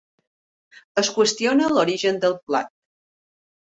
[1.03, 2.77] Es qüestiona l'origen del plat.